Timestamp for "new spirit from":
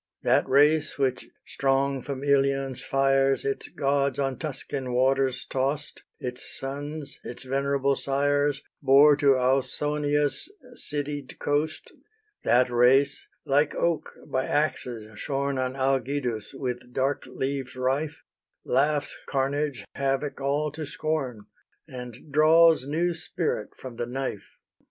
22.87-23.97